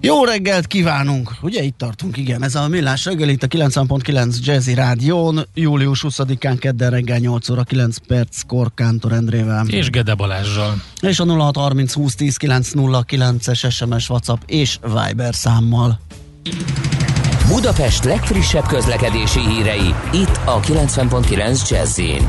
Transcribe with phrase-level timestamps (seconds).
[0.00, 1.32] Jó reggelt kívánunk!
[1.40, 6.56] Ugye itt tartunk, igen, ez a Millás reggel itt a 90.9 Jazzy Rádión, július 20-án
[6.58, 9.66] kedden reggel 8 óra 9 perc Korkántor Endrével.
[9.66, 10.82] És Gede Balázsral.
[11.00, 16.00] És a 0630 20 10 909-es SMS, WhatsApp és Viber számmal.
[17.48, 22.28] Budapest legfrissebb közlekedési hírei, itt a 90.9 Jazzin.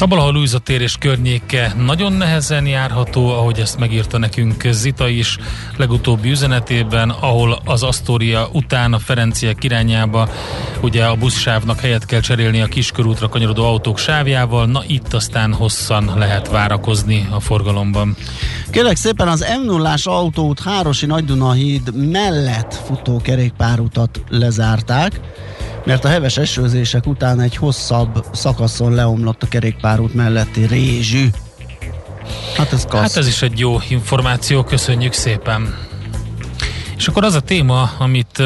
[0.00, 5.38] A Balaha tér és környéke nagyon nehezen járható, ahogy ezt megírta nekünk Zita is
[5.76, 10.28] legutóbbi üzenetében, ahol az Asztória után a Ferenciek irányába
[10.82, 16.12] ugye a buszsávnak helyet kell cserélni a kiskörútra kanyarodó autók sávjával, na itt aztán hosszan
[16.16, 18.16] lehet várakozni a forgalomban.
[18.70, 25.20] Kérlek szépen az m 0 autóút Hárosi Nagyduna híd mellett futó kerékpárutat lezárták
[25.84, 31.28] mert a heves esőzések után egy hosszabb szakaszon leomlott a kerékpárút melletti rézsű.
[32.56, 35.74] Hát ez, hát ez is egy jó információ, köszönjük szépen.
[36.96, 38.42] És akkor az a téma, amit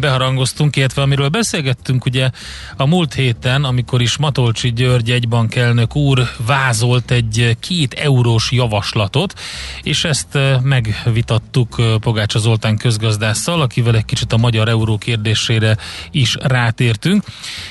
[0.00, 2.30] beharangoztunk, illetve amiről beszélgettünk ugye
[2.76, 9.40] a múlt héten, amikor is Matolcsi György egybankelnök úr vázolt egy két eurós javaslatot,
[9.82, 15.76] és ezt megvitattuk Pogácsa Zoltán közgazdásszal, akivel egy kicsit a magyar euró kérdésére
[16.10, 17.24] is rátértünk.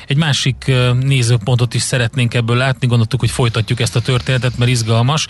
[0.07, 5.27] Egy másik nézőpontot is szeretnénk ebből látni, gondoltuk, hogy folytatjuk ezt a történetet, mert izgalmas.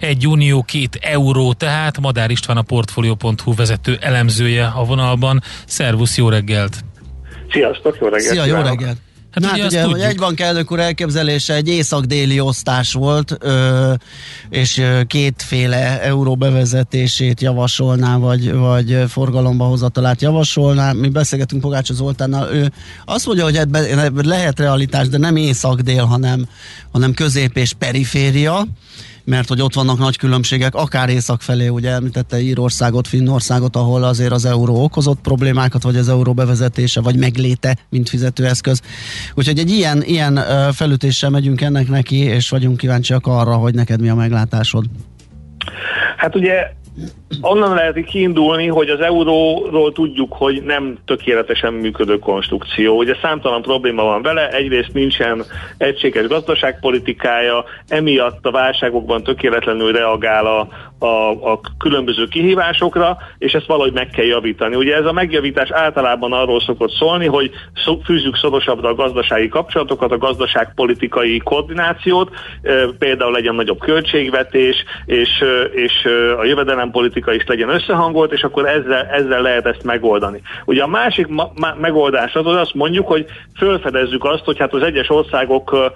[0.00, 5.42] Egy unió, két euró, tehát Madár István a Portfolio.hu vezető elemzője a vonalban.
[5.66, 6.84] Szervusz, jó reggelt!
[7.50, 8.32] Sziasztok, jó reggelt!
[8.32, 8.96] Szia, jó reggelt!
[9.30, 13.92] Hát, hát ugye, ugye hogy egy bankelnök úr elképzelése egy észak-déli osztás volt, ö,
[14.48, 20.92] és kétféle euró bevezetését javasolná, vagy, vagy forgalomba hozatalát javasolná.
[20.92, 22.72] Mi beszélgetünk Pogácsa Zoltánnal, ő
[23.04, 26.48] azt mondja, hogy ebben lehet realitás, de nem észak-dél, hanem,
[26.92, 28.66] hanem közép és periféria
[29.26, 34.32] mert hogy ott vannak nagy különbségek, akár észak felé, ugye említette Írországot, Finnországot, ahol azért
[34.32, 38.80] az euró okozott problémákat, vagy az euró bevezetése, vagy megléte, mint fizetőeszköz.
[39.34, 40.40] Úgyhogy egy ilyen, ilyen
[40.72, 44.84] felütéssel megyünk ennek neki, és vagyunk kíváncsiak arra, hogy neked mi a meglátásod.
[46.16, 46.72] Hát ugye
[47.40, 52.96] onnan lehet kiindulni, hogy az euróról tudjuk, hogy nem tökéletesen működő konstrukció.
[52.96, 55.44] Ugye számtalan probléma van vele, egyrészt nincsen
[55.76, 60.68] egységes gazdaságpolitikája, emiatt a válságokban tökéletlenül reagál a,
[60.98, 64.74] a, a különböző kihívásokra, és ezt valahogy meg kell javítani.
[64.74, 67.50] Ugye ez a megjavítás általában arról szokott szólni, hogy
[68.04, 72.30] fűzzük szorosabbra a gazdasági kapcsolatokat, a gazdaságpolitikai koordinációt,
[72.98, 76.08] például legyen nagyobb költségvetés, és, és
[76.38, 80.42] a jövedelempolitika is legyen összehangolt, és akkor ezzel, ezzel lehet ezt megoldani.
[80.64, 84.74] Ugye a másik ma- ma- megoldás az, hogy azt mondjuk, hogy felfedezzük azt, hogy hát
[84.74, 85.92] az egyes országok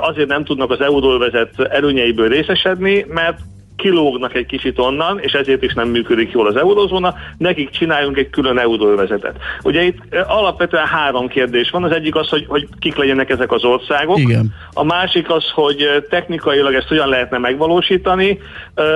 [0.00, 3.38] azért nem tudnak az euróvezet előnyeiből részesedni, mert
[3.76, 8.30] kilógnak egy kicsit onnan, és ezért is nem működik jól az eurozóna, nekik csináljunk egy
[8.30, 9.36] külön euróvezetet.
[9.62, 13.64] Ugye itt alapvetően három kérdés van, az egyik az, hogy, hogy kik legyenek ezek az
[13.64, 14.54] országok, Igen.
[14.72, 18.38] a másik az, hogy technikailag ezt hogyan lehetne megvalósítani,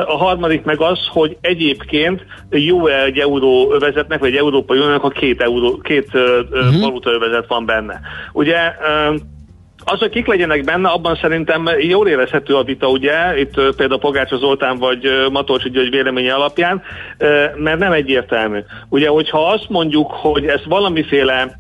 [0.06, 5.41] a harmadik meg az, hogy egyébként jó-e egy euróvezetnek, vagy egy Európai Uniónak, ha két,
[5.41, 6.80] euró, két uh-huh.
[6.80, 8.00] valutaövezet van benne.
[8.32, 8.58] Ugye
[9.93, 14.37] az, hogy kik legyenek benne, abban szerintem jól érezhető a vita, ugye, itt például Pogácsa
[14.37, 16.83] Zoltán vagy Matolcsi György véleménye alapján,
[17.56, 18.59] mert nem egyértelmű.
[18.89, 21.59] Ugye, hogyha azt mondjuk, hogy ez valamiféle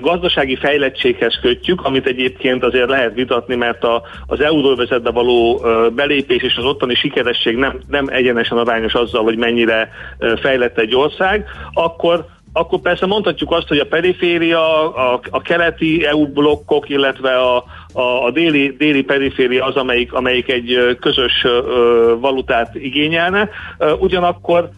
[0.00, 5.62] gazdasági fejlettséghez kötjük, amit egyébként azért lehet vitatni, mert a, az euróvezetbe való
[5.94, 9.90] belépés és az ottani sikeresség nem, nem egyenesen arányos azzal, hogy mennyire
[10.40, 16.26] fejlett egy ország, akkor akkor persze mondhatjuk azt, hogy a periféria, a, a keleti EU
[16.32, 21.46] blokkok, illetve a, a, a déli, déli periféria az, amelyik, amelyik egy közös
[22.20, 23.48] valutát igényelne.
[23.98, 24.68] Ugyanakkor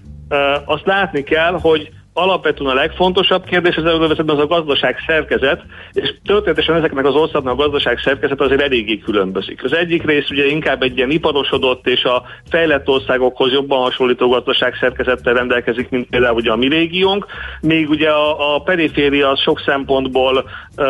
[0.64, 5.62] azt látni kell, hogy alapvetően a legfontosabb kérdés az euróvezetben az a gazdaság szerkezet,
[5.93, 9.65] és történetesen ezeknek az országnak a gazdaság szerkezet azért eléggé különbözik.
[9.65, 14.75] Az egyik rész ugye inkább egy ilyen iparosodott és a fejlett országokhoz jobban hasonlító gazdaság
[14.81, 17.27] szerkezettel rendelkezik, mint például ugye a mi régiónk,
[17.61, 20.45] még ugye a, a periféria az sok szempontból
[20.77, 20.87] uh,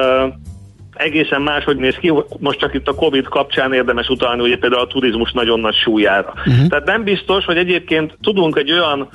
[1.00, 4.86] egészen máshogy néz ki, most csak itt a Covid kapcsán érdemes utalni, ugye például a
[4.86, 6.32] turizmus nagyon nagy súlyára.
[6.36, 6.66] Uh-huh.
[6.66, 9.08] Tehát nem biztos, hogy egyébként tudunk egy olyan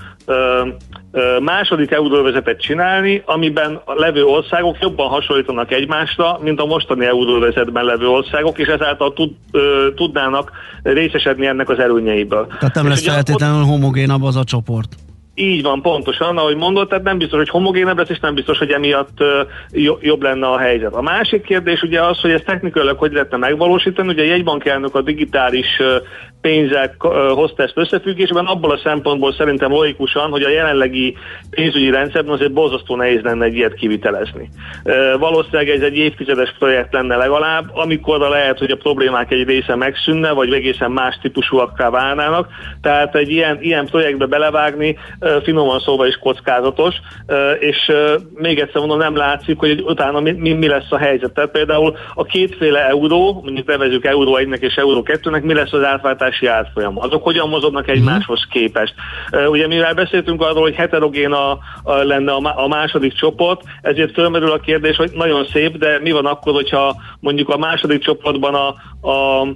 [1.39, 8.07] második euróvezetet csinálni, amiben a levő országok jobban hasonlítanak egymásra, mint a mostani euróvezetben levő
[8.07, 9.31] országok, és ezáltal tud,
[9.95, 10.51] tudnának
[10.83, 12.47] részesedni ennek az előnyeiből.
[12.59, 13.67] Tehát nem lesz feltétlenül ott...
[13.67, 14.95] homogénabb az a csoport.
[15.37, 18.69] Így van, pontosan, ahogy mondott, tehát nem biztos, hogy homogénebb lesz, és nem biztos, hogy
[18.71, 19.17] emiatt
[19.99, 20.93] jobb lenne a helyzet.
[20.93, 24.07] A másik kérdés ugye az, hogy ezt technikailag hogy lehetne megvalósítani.
[24.07, 25.81] Ugye a jegybankelnök a digitális
[26.45, 27.01] pénzek
[27.33, 31.17] hozta ezt összefüggésben, abból a szempontból szerintem logikusan, hogy a jelenlegi
[31.49, 34.49] pénzügyi rendszerben azért borzasztó nehéz lenne egy ilyet kivitelezni.
[35.19, 40.31] Valószínűleg ez egy évtizedes projekt lenne legalább, amikor lehet, hogy a problémák egy része megszűnne,
[40.31, 42.47] vagy egészen más típusúakká válnának.
[42.81, 44.97] Tehát egy ilyen, ilyen projektbe belevágni
[45.43, 46.95] finoman szóval is kockázatos,
[47.59, 47.91] és
[48.35, 51.33] még egyszer mondom, nem látszik, hogy utána mi, mi, mi lesz a helyzet.
[51.33, 55.83] Tehát például a kétféle euró, mondjuk nevezük euró 1-nek és euró 2-nek, mi lesz az
[56.35, 56.99] átváltási árfolyam?
[56.99, 58.93] Azok hogyan mozognak egymáshoz képest?
[59.47, 61.51] Ugye mivel beszéltünk arról, hogy heterogén a,
[61.83, 66.11] a, lenne a, a második csoport, ezért fölmerül a kérdés, hogy nagyon szép, de mi
[66.11, 68.67] van akkor, hogyha mondjuk a második csoportban a,
[69.09, 69.47] a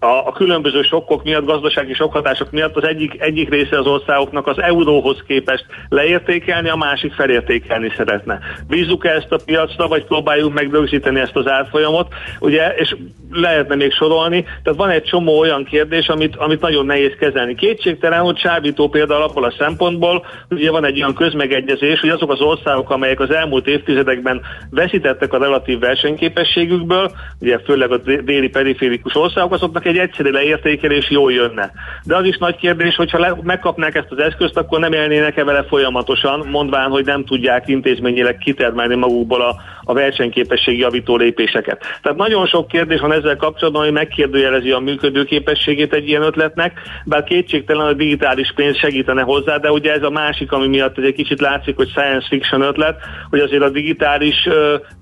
[0.00, 4.60] a, a különböző sokkok miatt, gazdasági sokhatások miatt az egyik, egyik része az országoknak az
[4.60, 8.38] euróhoz képest leértékelni, a másik felértékelni szeretne.
[8.68, 12.96] Bízzuk -e ezt a piacra, vagy próbáljuk meg rögzíteni ezt az árfolyamot, ugye, és
[13.32, 17.54] lehetne még sorolni, tehát van egy csomó olyan kérdés, amit, amit nagyon nehéz kezelni.
[17.54, 22.40] Kétségtelen, hogy csábító például abból a szempontból, ugye van egy olyan közmegegyezés, hogy azok az
[22.40, 24.40] országok, amelyek az elmúlt évtizedekben
[24.70, 27.10] veszítettek a relatív versenyképességükből,
[27.40, 31.70] ugye főleg a déli periférikus országok, azoknak egy egyszerű leértékelés jól jönne.
[32.04, 35.62] De az is nagy kérdés, hogyha le, megkapnák ezt az eszközt, akkor nem élnének-e vele
[35.62, 41.84] folyamatosan, mondván, hogy nem tudják intézményileg kitermelni magukból a, a versenyképesség javító lépéseket.
[42.02, 47.24] Tehát nagyon sok kérdés van ezzel kapcsolatban, hogy megkérdőjelezi a működőképességét egy ilyen ötletnek, bár
[47.24, 51.40] kétségtelen a digitális pénz segítene hozzá, de ugye ez a másik, ami miatt egy kicsit
[51.40, 52.96] látszik, hogy science fiction ötlet,
[53.30, 54.48] hogy azért a digitális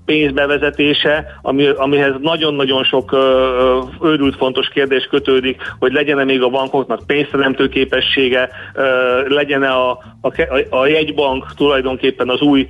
[0.05, 3.17] pénz bevezetése, ami, amihez nagyon-nagyon sok
[4.03, 8.49] őrült fontos kérdés kötődik, hogy legyen-e még a bankoknak pénzteremtő képessége,
[9.27, 9.89] legyen-e a,
[10.21, 10.31] a,
[10.69, 12.67] a jegybank tulajdonképpen az új,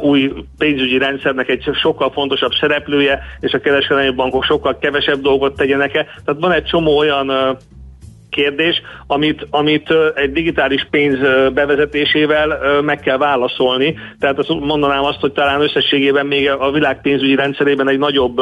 [0.00, 6.04] új pénzügyi rendszernek egy sokkal fontosabb szereplője, és a kereskedelmi bankok sokkal kevesebb dolgot tegyenek-e.
[6.24, 7.56] Tehát van egy csomó olyan
[8.30, 11.18] kérdés, amit, amit egy digitális pénz
[11.54, 13.98] bevezetésével meg kell válaszolni.
[14.18, 18.40] Tehát azt mondanám azt, hogy talán összességében még a világ pénzügyi rendszerében egy nagyobb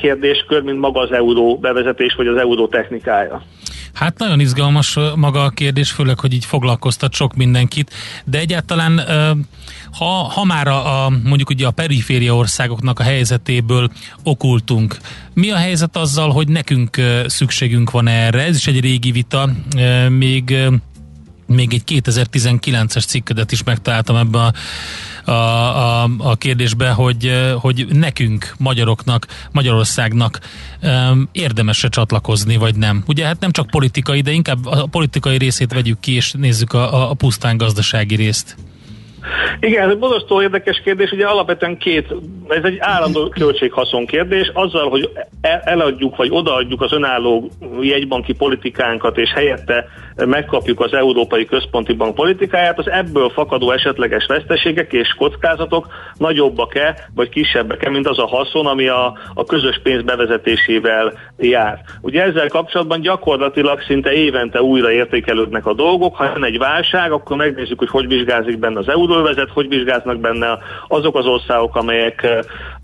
[0.00, 3.42] kérdéskör, mint maga az euró bevezetés, vagy az euró technikája.
[3.92, 7.92] Hát nagyon izgalmas maga a kérdés, főleg, hogy így foglalkoztat sok mindenkit,
[8.24, 9.00] de egyáltalán
[9.92, 13.90] ha, ha már a, a mondjuk ugye a periféria országoknak a helyzetéből
[14.22, 14.96] okultunk,
[15.34, 16.96] mi a helyzet azzal, hogy nekünk
[17.26, 18.42] szükségünk van erre?
[18.42, 19.50] Ez is egy régi vita,
[20.08, 20.56] még
[21.48, 24.52] még egy 2019-es cikkedet is megtaláltam ebbe a,
[25.30, 30.38] a, a, a kérdésbe, hogy, hogy nekünk, magyaroknak, Magyarországnak
[30.82, 33.02] um, érdemes-e csatlakozni, vagy nem.
[33.06, 37.10] Ugye hát nem csak politikai, de inkább a politikai részét vegyük ki, és nézzük a,
[37.10, 38.56] a pusztán gazdasági részt.
[39.60, 42.14] Igen, ez egy borzasztó érdekes kérdés, ugye alapvetően két,
[42.48, 45.10] ez egy állandó költséghaszon kérdés, azzal, hogy
[45.64, 49.86] eladjuk vagy odaadjuk az önálló jegybanki politikánkat, és helyette
[50.26, 55.86] megkapjuk az Európai Központi Bank politikáját, az ebből fakadó esetleges veszteségek és kockázatok
[56.18, 61.80] nagyobbak-e, vagy kisebbek-e, mint az a haszon, ami a, a közös pénz bevezetésével jár.
[62.00, 67.36] Ugye ezzel kapcsolatban gyakorlatilag szinte évente újra értékelődnek a dolgok, ha jön egy válság, akkor
[67.36, 70.58] megnézzük, hogy hogy vizsgázik benne az euróvezet, hogy vizsgáznak benne
[70.88, 72.26] azok az országok, amelyek,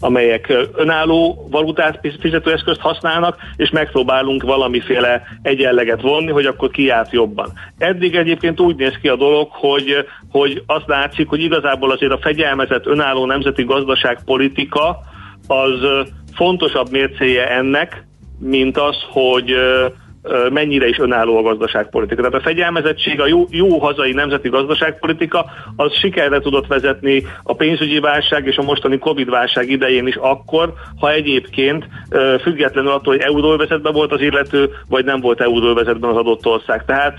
[0.00, 7.23] amelyek önálló valutát fizetőeszközt használnak, és megpróbálunk valamiféle egyenleget vonni, hogy akkor ki járt jó
[7.24, 7.52] jobban.
[7.78, 12.18] Eddig egyébként úgy néz ki a dolog, hogy, hogy azt látszik, hogy igazából azért a
[12.18, 14.98] fegyelmezett önálló nemzeti gazdaságpolitika
[15.46, 18.06] az fontosabb mércéje ennek,
[18.38, 19.54] mint az, hogy
[20.52, 22.22] mennyire is önálló a gazdaságpolitika.
[22.22, 25.44] Tehát a fegyelmezettség, a jó, jó hazai nemzeti gazdaságpolitika
[25.76, 30.72] az sikerre tudott vezetni a pénzügyi válság és a mostani Covid válság idején is akkor,
[31.00, 31.88] ha egyébként
[32.40, 36.84] függetlenül attól, hogy euróvezetben volt az illető, vagy nem volt euróvezetben az adott ország.
[36.84, 37.18] Tehát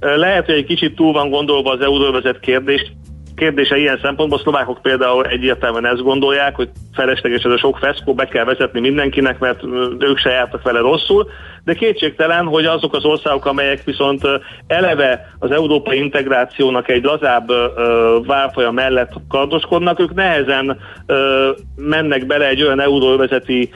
[0.00, 2.92] lehet, hogy egy kicsit túl van gondolva az euróvezet kérdést,
[3.36, 4.38] kérdése ilyen szempontból.
[4.38, 8.80] A szlovákok például egyértelműen ezt gondolják, hogy felesleges ez a sok feszkó, be kell vezetni
[8.80, 9.62] mindenkinek, mert
[9.98, 11.26] ők se jártak vele rosszul,
[11.64, 14.22] de kétségtelen, hogy azok az országok, amelyek viszont
[14.66, 17.50] eleve az európai integrációnak egy lazább
[18.26, 20.78] válfaja mellett kardoskodnak, ők nehezen
[21.76, 23.70] mennek bele egy olyan euróvezeti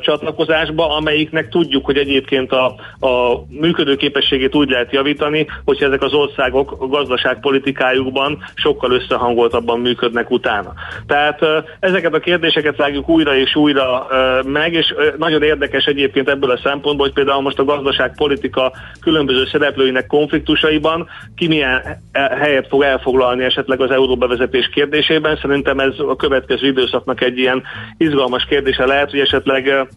[0.00, 2.66] csatlakozásba, amelyiknek tudjuk, hogy egyébként a,
[3.06, 10.72] a működőképességét úgy lehet javítani, hogyha ezek az országok gazdaságpolitikájukban sokkal összehangoltabban működnek utána.
[11.06, 11.40] Tehát
[11.80, 12.35] ezeket a kérdéseket
[12.76, 14.06] vágjuk újra és újra
[14.44, 20.06] meg, és nagyon érdekes egyébként ebből a szempontból, hogy például most a gazdaságpolitika különböző szereplőinek
[20.06, 25.38] konfliktusaiban ki milyen helyet fog elfoglalni esetleg az euróbevezetés kérdésében.
[25.42, 27.62] Szerintem ez a következő időszaknak egy ilyen
[27.96, 29.88] izgalmas kérdése lehet, hogy esetleg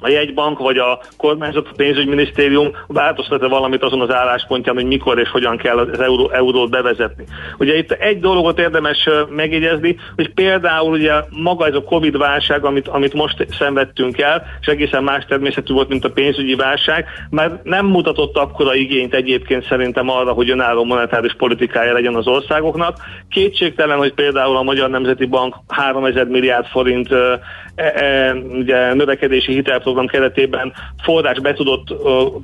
[0.00, 5.30] a jegybank vagy a kormányzat, a pénzügyminisztérium változtat-e valamit azon az álláspontján, hogy mikor és
[5.30, 7.24] hogyan kell az euró, eurót bevezetni.
[7.58, 12.88] Ugye itt egy dolgot érdemes megjegyezni, hogy például ugye maga ez a Covid válság, amit,
[12.88, 17.86] amit most szenvedtünk el, és egészen más természetű volt, mint a pénzügyi válság, már nem
[17.86, 22.96] mutatott akkora igényt egyébként szerintem arra, hogy önálló monetáris politikája legyen az országoknak.
[23.30, 27.08] Kétségtelen, hogy például a Magyar Nemzeti Bank 3000 milliárd forint
[27.76, 31.94] e, e, ugye, növekedési hitel program keretében forrás be tudott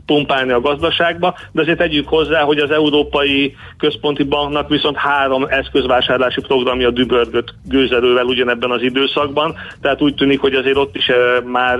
[0.06, 6.40] pumpálni a gazdaságba, de azért tegyük hozzá, hogy az Európai Központi Banknak viszont három eszközvásárlási
[6.40, 11.10] programja dübörgött gőzerővel ugyanebben az időszakban, tehát úgy tűnik, hogy azért ott is
[11.44, 11.78] már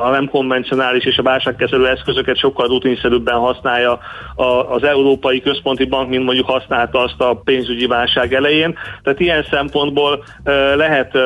[0.00, 3.98] a nem konvencionális és a válságkezelő eszközöket sokkal rutinszerűbben használja
[4.68, 8.78] az Európai Központi Bank, mint mondjuk használta azt a pénzügyi válság elején.
[9.02, 10.24] Tehát ilyen szempontból
[10.74, 11.18] lehet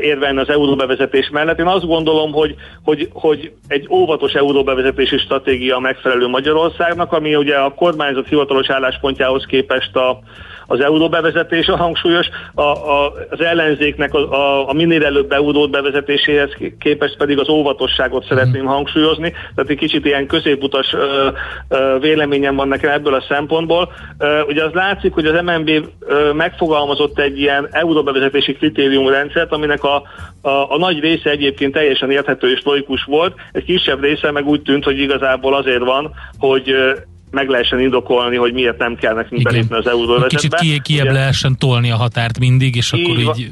[0.00, 1.58] érvelni az euróbevezetés mellett.
[1.58, 7.74] Én azt gondolom, hogy, hogy, hogy egy óvatos euróbevezetési stratégia megfelelő Magyarországnak, ami ugye a
[7.74, 10.18] kormányzat hivatalos álláspontjához képest a,
[10.66, 15.70] az euró bevezetés a hangsúlyos, a, a, az ellenzéknek a, a, a minél előbb eurót
[15.70, 18.72] bevezetéséhez képest pedig az óvatosságot szeretném mhm.
[18.72, 21.28] hangsúlyozni, tehát egy kicsit ilyen középutas ö,
[21.68, 23.92] ö, véleményem van nekem ebből a szempontból.
[24.18, 30.02] Ö, ugye az látszik, hogy az MNB ö, megfogalmazott egy ilyen euróbevezetési kritériumrendszert, aminek a,
[30.40, 34.62] a, a nagy része egyébként teljesen érthető és logikus volt, egy kisebb része meg úgy
[34.62, 36.74] tűnt, hogy igazából azért van, hogy
[37.34, 39.52] meg lehessen indokolni, hogy miért nem kell nekünk Igen.
[39.52, 40.36] belépni az euróvezetbe.
[40.36, 43.50] Kicsit ki, kiebb lehessen tolni a határt mindig, és így akkor így,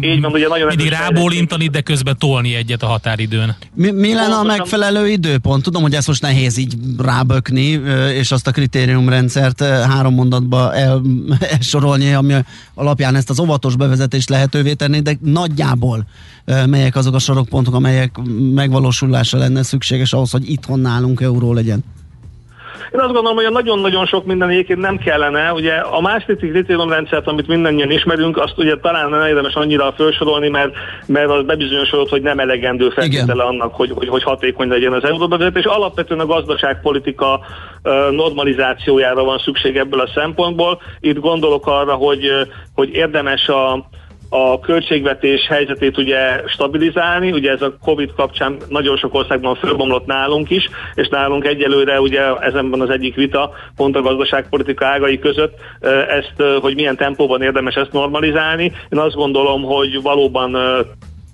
[0.00, 3.56] így van, ugye nagyon mindig rábólintani, de közben tolni egyet a határidőn.
[3.74, 5.62] Mi, mi lenne a megfelelő időpont?
[5.62, 7.80] Tudom, hogy ezt most nehéz így rábökni,
[8.14, 11.02] és azt a kritériumrendszert három mondatba el,
[11.56, 12.34] elsorolni, ami
[12.74, 16.06] alapján ezt az óvatos bevezetést lehetővé tenni, de nagyjából
[16.66, 18.16] melyek azok a sorokpontok, amelyek
[18.54, 21.84] megvalósulása lenne szükséges ahhoz, hogy itthon nálunk euró legyen?
[22.94, 25.52] Én azt gondolom, hogy a nagyon-nagyon sok minden egyébként nem kellene.
[25.52, 30.72] Ugye a második kritériumrendszert, amit mindannyian ismerünk, azt ugye talán nem érdemes annyira felsorolni, mert,
[31.06, 35.64] mert az bebizonyosodott, hogy nem elegendő feltétele annak, hogy, hogy, hogy hatékony legyen az euróbevezetés.
[35.64, 37.40] Alapvetően a gazdaságpolitika
[38.10, 40.80] normalizációjára van szükség ebből a szempontból.
[41.00, 42.30] Itt gondolok arra, hogy,
[42.74, 43.88] hogy érdemes a
[44.36, 50.50] a költségvetés helyzetét ugye stabilizálni, ugye ez a Covid kapcsán nagyon sok országban fölbomlott nálunk
[50.50, 55.58] is, és nálunk egyelőre ugye ezenben az egyik vita pont a gazdaságpolitika ágai között
[56.08, 58.72] ezt, hogy milyen tempóban érdemes ezt normalizálni.
[58.88, 60.56] Én azt gondolom, hogy valóban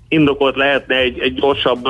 [0.07, 1.87] indokolt lehetne egy, egy gyorsabb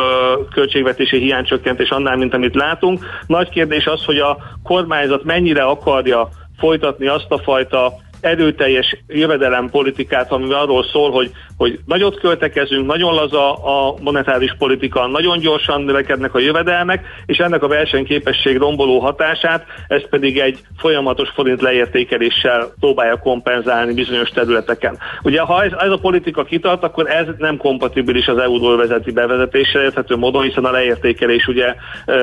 [0.54, 3.06] költségvetési hiánycsökkentés annál, mint amit látunk.
[3.28, 10.54] Nagy kérdés az, hogy a kormányzat mennyire akarja folytatni azt a fajta erőteljes jövedelempolitikát, ami
[10.54, 16.40] arról szól, hogy, hogy nagyot költekezünk, nagyon laza a monetáris politika, nagyon gyorsan növekednek a
[16.40, 23.94] jövedelmek, és ennek a versenyképesség romboló hatását, ezt pedig egy folyamatos forint leértékeléssel próbálja kompenzálni
[23.94, 24.98] bizonyos területeken.
[25.24, 29.82] Ugye ha ez, ez a politika kitart, akkor ez nem kompatibilis az EU vezeti bevezetéssel
[29.82, 31.76] érthető módon, hiszen a leértékelés ugye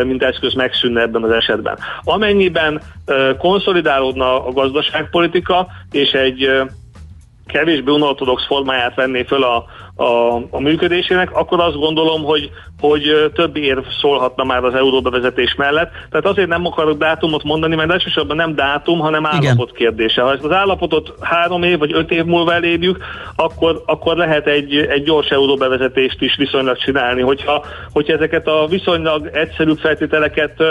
[0.04, 1.78] mint eszköz megszűnne ebben az esetben.
[2.04, 2.80] Amennyiben
[3.38, 6.50] konszolidálódna a gazdaságpolitika, és egy
[7.46, 9.64] kevésbé unortodox formáját venné föl a,
[9.98, 12.50] a, a működésének, akkor azt gondolom, hogy,
[12.80, 15.90] hogy több érv szólhatna már az euróbevezetés mellett.
[16.10, 20.22] Tehát azért nem akarok dátumot mondani, mert elsősorban nem dátum, hanem állapot kérdése.
[20.22, 22.98] Ha ezt az állapotot három év vagy öt év múlva elérjük,
[23.36, 27.20] akkor, akkor lehet egy, egy gyors euróbevezetést is viszonylag csinálni.
[27.20, 30.62] Hogyha, hogyha ezeket a viszonylag egyszerű feltételeket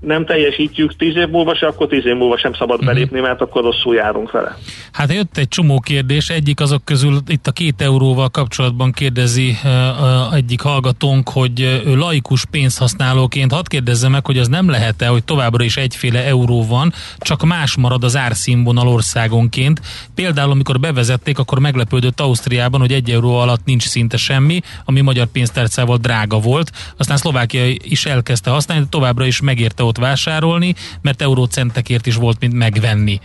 [0.00, 2.86] nem teljesítjük tíz év múlva se, akkor tíz év múlva sem szabad mhm.
[2.86, 4.56] belépni, mert akkor rosszul járunk vele.
[4.92, 6.28] Hát jött egy csomó kérdés.
[6.28, 12.44] Egyik azok közül itt a két euróval kapcsolatban kérdezi uh, egyik hallgatónk, hogy ő laikus
[12.44, 17.44] pénzhasználóként hadd kérdezze meg, hogy az nem lehet-e, hogy továbbra is egyféle euró van, csak
[17.44, 19.80] más marad az árszínvonal országonként.
[20.14, 25.26] Például, amikor bevezették, akkor meglepődött Ausztriában, hogy egy euró alatt nincs szinte semmi, ami magyar
[25.26, 26.70] pénztárcával drága volt.
[26.96, 32.40] Aztán Szlovákia is elkezdte használni, de továbbra is megérte ott vásárolni, mert eurócentekért is volt
[32.40, 33.20] mint megvenni.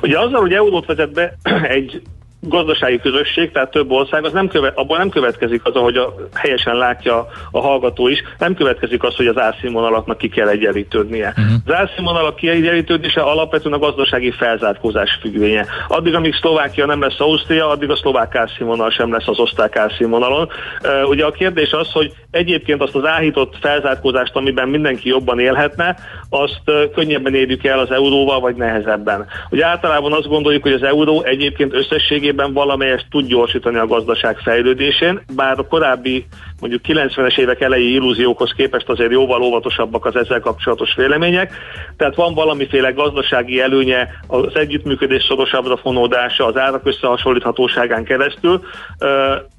[0.00, 2.02] Ugye azzal, hogy eurót vezet be egy
[2.40, 6.76] gazdasági közösség, tehát több ország, az nem követ, abból nem következik az, ahogy a, helyesen
[6.76, 11.28] látja a hallgató is, nem következik az, hogy az árszínvonalaknak ki kell egyenlítődnie.
[11.28, 11.54] Uh-huh.
[11.66, 15.66] Az árszínvonalak kiegyenlítődése alapvetően a gazdasági felzárkózás függvénye.
[15.88, 20.48] Addig, amíg Szlovákia nem lesz Ausztria, addig a szlovák árszínvonal sem lesz az osztrák árszínvonalon.
[20.82, 25.96] Uh, ugye a kérdés az, hogy egyébként azt az áhított felzárkózást, amiben mindenki jobban élhetne,
[26.30, 29.26] azt uh, könnyebben érjük el az euróval, vagy nehezebben.
[29.50, 34.38] Ugye általában azt gondoljuk, hogy az euró egyébként összességében összességében valamelyest tud gyorsítani a gazdaság
[34.38, 36.26] fejlődésén, bár a korábbi
[36.60, 41.52] mondjuk 90-es évek elejé illúziókhoz képest azért jóval óvatosabbak az ezzel kapcsolatos vélemények.
[41.96, 48.60] Tehát van valamiféle gazdasági előnye az együttműködés szorosabbra fonódása, az árak összehasonlíthatóságán keresztül,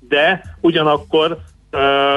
[0.10, 1.38] de ugyanakkor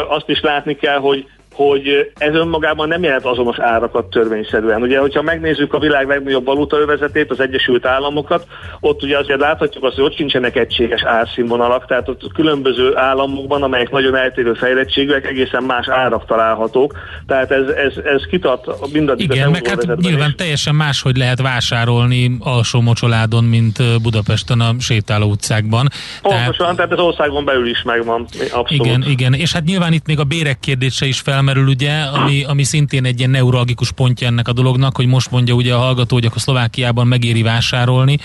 [0.09, 4.83] azt is látni kell, hogy hogy ez önmagában nem jelent azonos árakat törvényszerűen.
[4.83, 8.47] Ugye, hogyha megnézzük a világ legnagyobb valutaövezetét, az Egyesült Államokat,
[8.81, 13.91] ott ugye azért láthatjuk azt, hogy ott sincsenek egységes árszínvonalak, tehát ott különböző államokban, amelyek
[13.91, 16.99] nagyon eltérő fejlettségűek, egészen más árak találhatók.
[17.27, 20.35] Tehát ez, ez, ez kitart mindaddig Igen, meg hát nyilván is.
[20.35, 25.89] teljesen máshogy lehet vásárolni alsó mocsoládon, mint Budapesten a sétáló utcákban.
[26.23, 28.27] Pontosan, tehát, tehát az országon belül is megvan.
[28.53, 28.71] Abszolút.
[28.71, 32.45] Igen, igen, és hát nyilván itt még a bérek kérdése is fel felmerül ugye, ami,
[32.45, 36.15] ami szintén egy ilyen neuralgikus pontja ennek a dolognak, hogy most mondja ugye a hallgató,
[36.15, 38.19] hogy akkor Szlovákiában megéri vásárolni,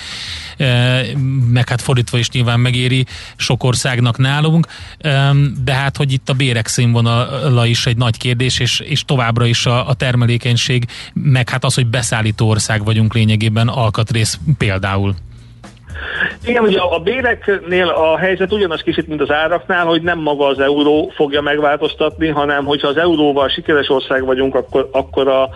[0.57, 1.01] e,
[1.51, 3.05] meg hát fordítva is nyilván megéri
[3.35, 4.67] sok országnak nálunk,
[4.99, 5.33] e,
[5.63, 9.65] de hát, hogy itt a bérek színvonala is egy nagy kérdés, és, és továbbra is
[9.65, 15.15] a, a termelékenység, meg hát az, hogy beszállító ország vagyunk lényegében alkatrész például.
[16.45, 20.59] Igen, ugye a béreknél a helyzet ugyanaz kicsit, mint az áraknál, hogy nem maga az
[20.59, 25.49] euró fogja megváltoztatni, hanem hogyha az euróval sikeres ország vagyunk, akkor, akkor a,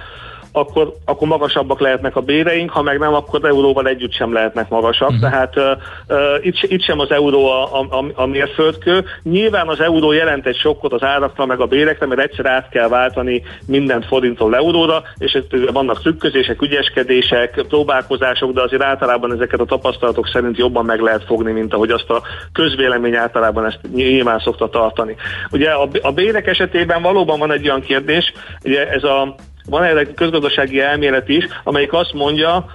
[0.51, 5.10] akkor, akkor magasabbak lehetnek a béreink, ha meg nem, akkor euróval együtt sem lehetnek magasak.
[5.10, 5.29] Uh-huh.
[5.29, 5.63] Tehát uh,
[6.10, 9.05] uh, itt, itt sem az euró a, a, a mérföldkő.
[9.24, 12.88] Nyilván az euró jelent egy sokkot az árakra, meg a bérekre, mert egyszer át kell
[12.88, 15.39] váltani mindent forintól euróra, és
[15.72, 21.51] vannak trükközések, ügyeskedések, próbálkozások, de azért általában ezeket a tapasztalatok szerint jobban meg lehet fogni,
[21.51, 22.22] mint ahogy azt a
[22.53, 25.15] közvélemény általában ezt nyilván szokta tartani.
[25.51, 28.33] Ugye a, a bérek esetében valóban van egy olyan kérdés,
[28.64, 32.65] ugye ez a van egy közgazdasági elmélet is, amelyik azt mondja,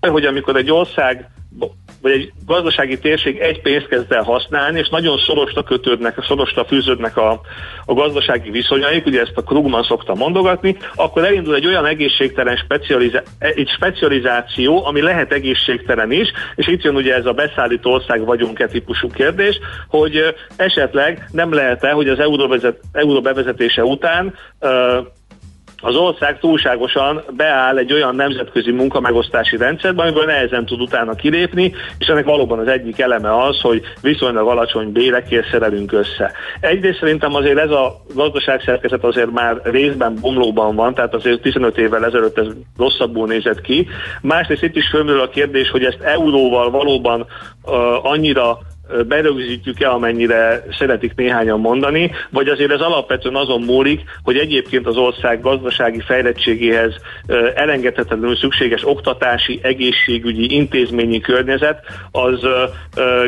[0.00, 1.28] hogy amikor egy ország
[2.02, 7.16] vagy egy gazdasági térség egy pénzt kezd el használni, és nagyon szorosra kötődnek, szorosra fűződnek
[7.16, 7.40] a,
[7.84, 13.26] a gazdasági viszonyaik, ugye ezt a Krugman szokta mondogatni, akkor elindul egy olyan egészségtelen specializá-
[13.38, 18.66] egy specializáció, ami lehet egészségtelen is, és itt jön ugye ez a beszállító ország vagyunk-e
[18.66, 22.56] típusú kérdés, hogy esetleg nem lehet-e, hogy az euró,
[22.92, 24.70] euró bevezetése után uh,
[25.80, 32.06] az ország túlságosan beáll egy olyan nemzetközi munkamegosztási rendszerbe, amiből nehezen tud utána kilépni, és
[32.06, 36.32] ennek valóban az egyik eleme az, hogy viszonylag alacsony bérekért szerelünk össze.
[36.60, 42.04] Egyrészt szerintem azért ez a gazdaságszerkezet azért már részben bomlóban van, tehát azért 15 évvel
[42.04, 42.46] ezelőtt ez
[42.78, 43.88] rosszabbul nézett ki.
[44.20, 47.26] Másrészt itt is fölmerül a kérdés, hogy ezt euróval valóban
[47.64, 48.58] uh, annyira
[49.08, 55.40] berögzítjük-e, amennyire szeretik néhányan mondani, vagy azért ez alapvetően azon múlik, hogy egyébként az ország
[55.40, 56.94] gazdasági fejlettségéhez
[57.54, 62.46] elengedhetetlenül szükséges oktatási, egészségügyi, intézményi környezet, az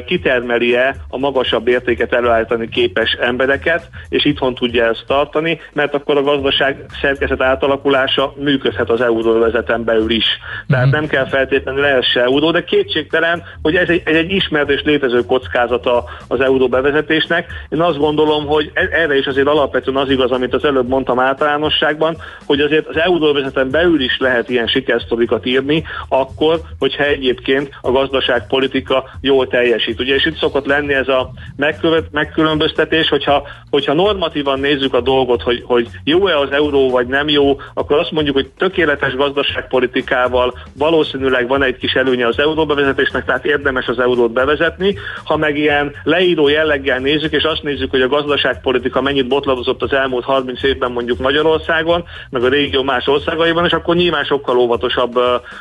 [0.07, 6.23] kitermeli-e a magasabb értéket előállítani képes embereket, és itthon tudja ezt tartani, mert akkor a
[6.23, 10.25] gazdaság szerkezet átalakulása működhet az euróvezeten belül is.
[10.69, 10.95] Tehát mm-hmm.
[10.95, 15.52] nem kell feltétlenül lehessen euró, de kétségtelen, hogy ez egy, egy ismert és létező kockázat
[15.53, 17.47] kockázata az euró bevezetésnek.
[17.69, 21.19] Én azt gondolom, hogy e- erre is azért alapvetően az igaz, amit az előbb mondtam
[21.19, 27.91] általánosságban, hogy azért az euróvezeten belül is lehet ilyen sikersztorikat írni, akkor, hogyha egyébként a
[27.91, 30.01] gazdaságpolitika jól teljesít.
[30.01, 35.43] Ugye, és itt szokott lenni ez a megkövet, megkülönböztetés, hogyha, hogyha normatívan nézzük a dolgot,
[35.43, 41.49] hogy, hogy jó-e az euró, vagy nem jó, akkor azt mondjuk, hogy tökéletes gazdaságpolitikával valószínűleg
[41.49, 44.97] van egy kis előnye az euróbevezetésnek, tehát érdemes az eurót bevezetni.
[45.25, 49.83] Ha ha meg ilyen leíró jelleggel nézzük, és azt nézzük, hogy a gazdaságpolitika mennyit botladozott
[49.83, 54.59] az elmúlt 30 évben mondjuk Magyarországon, meg a régió más országaiban, és akkor nyilván sokkal
[54.59, 55.19] óvatosabb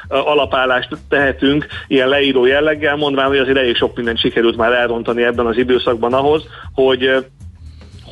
[0.08, 5.46] alapállást tehetünk ilyen leíró jelleggel, mondván, hogy azért elég sok mindent sikerült már elrontani ebben
[5.46, 7.26] az időszakban ahhoz, hogy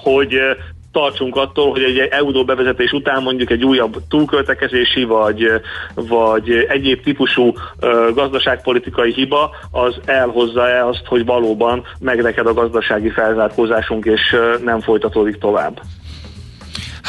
[0.03, 0.39] hogy
[0.91, 5.47] tartsunk attól, hogy egy euró bevezetés után mondjuk egy újabb túlköltekezési vagy,
[5.95, 7.53] vagy egyéb típusú
[8.13, 15.37] gazdaságpolitikai hiba az elhozza el azt, hogy valóban megreked a gazdasági felzárkózásunk és nem folytatódik
[15.37, 15.81] tovább.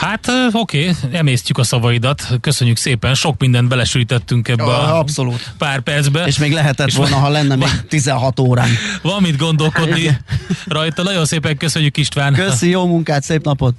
[0.00, 5.52] Hát oké, emésztjük a szavaidat, köszönjük szépen, sok mindent belesülítettünk ebbe a abszolút.
[5.58, 6.24] pár percbe.
[6.26, 8.68] És még lehetett és volna, ha lenne még 16 órán.
[9.02, 10.18] Van mit gondolkodni
[10.66, 12.32] rajta, nagyon szépen köszönjük István.
[12.32, 13.74] Köszi, jó munkát, szép napot!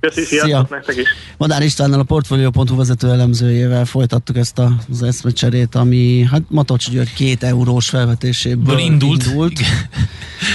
[0.00, 0.66] Köszi, Szia.
[0.70, 1.08] nektek is!
[1.36, 4.58] Madár Istvánnal a Portfolio.hu vezető elemzőjével folytattuk ezt
[4.90, 9.26] az eszmecserét, ami hát Matocs György két eurós felvetéséből indult.
[9.26, 9.60] indult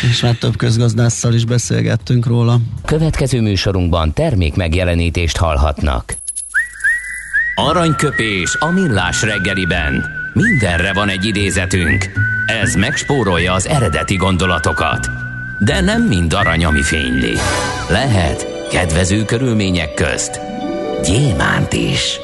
[0.09, 2.59] és már több közgazdásszal is beszélgettünk róla.
[2.85, 4.55] Következő műsorunkban termék
[4.95, 6.15] megjelenítést hallhatnak.
[7.55, 10.05] Aranyköpés a millás reggeliben.
[10.33, 12.11] Mindenre van egy idézetünk.
[12.45, 15.09] Ez megspórolja az eredeti gondolatokat.
[15.59, 17.33] De nem mind arany, ami fényli.
[17.89, 20.39] Lehet kedvező körülmények közt
[21.03, 22.19] gyémánt is.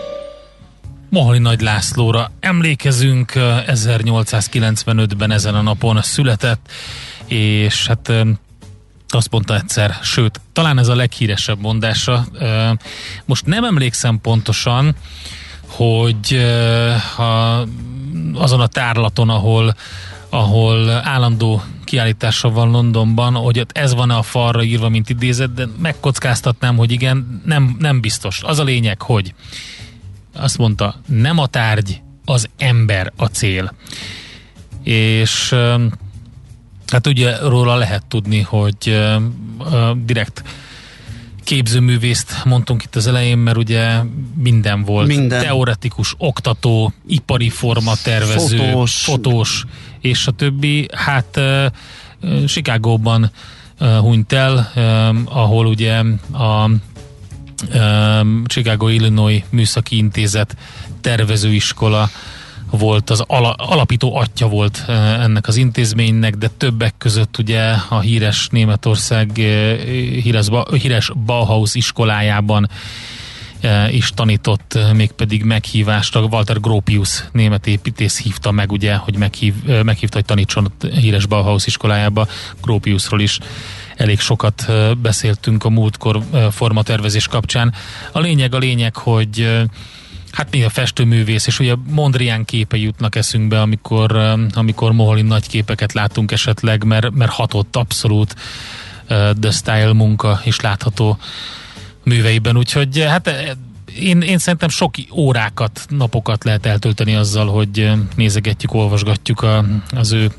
[1.09, 6.71] Moholi Nagy Lászlóra emlékezünk, 1895-ben ezen a napon született,
[7.27, 8.11] és hát
[9.15, 12.25] azt mondta egyszer, sőt, talán ez a leghíresebb mondása.
[13.25, 14.95] Most nem emlékszem pontosan,
[15.67, 16.45] hogy
[17.15, 17.65] ha
[18.33, 19.75] azon a tárlaton, ahol,
[20.29, 26.77] ahol állandó kiállítása van Londonban, hogy ez van-e a falra írva, mint idézet, de megkockáztatnám,
[26.77, 28.41] hogy igen, nem, nem biztos.
[28.43, 29.33] Az a lényeg, hogy
[30.33, 33.73] azt mondta, nem a tárgy, az ember a cél.
[34.83, 35.55] És
[36.91, 39.01] Hát ugye róla lehet tudni, hogy
[40.05, 40.43] direkt
[41.43, 44.01] képzőművészt mondtunk itt az elején, mert ugye
[44.35, 45.07] minden volt.
[45.07, 45.41] Minden.
[45.41, 49.65] Teoretikus, oktató, ipari forma tervező, fotós, fotós
[49.99, 50.87] és a többi.
[50.93, 51.39] Hát
[52.45, 53.31] Chicagóban
[53.79, 54.71] hunyt el,
[55.25, 55.97] ahol ugye
[56.33, 56.69] a
[58.45, 60.55] Chicago Illinois Műszaki Intézet
[61.01, 62.09] tervezőiskola
[62.71, 67.99] volt, az ala, alapító atya volt eh, ennek az intézménynek, de többek között ugye a
[67.99, 69.77] híres Németország eh,
[70.23, 72.69] híres, híres Bauhaus iskolájában
[73.59, 79.53] eh, is tanított, mégpedig meghívásra Walter Gropius német építész hívta meg, ugye, hogy meghív,
[79.83, 82.27] meghívta, hogy tanítson a híres Bauhaus iskolájába,
[82.61, 83.39] Gropiusról is
[83.95, 84.65] elég sokat
[85.01, 87.73] beszéltünk a múltkor formatervezés kapcsán.
[88.11, 89.61] A lényeg a lényeg, hogy
[90.31, 95.47] Hát mi a festőművész, és ugye Mondrian képe jutnak eszünkbe, amikor, um, amikor Moholin nagy
[95.47, 98.35] képeket látunk esetleg, mert, mert hatott abszolút
[99.09, 101.17] uh, The Style munka is látható
[102.03, 103.33] műveiben, úgyhogy uh, hát uh,
[103.99, 109.65] én, én szerintem sok órákat, napokat lehet eltölteni azzal, hogy nézegetjük, olvasgatjuk a,
[109.95, 110.31] az ő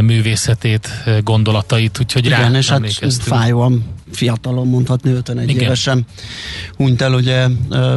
[0.00, 0.88] művészetét,
[1.22, 5.62] gondolatait, úgyhogy Igen, rá és hát fájóan fiatalon mondhatni, 51 Igen.
[5.62, 6.06] évesen
[6.76, 7.46] hunyt el ugye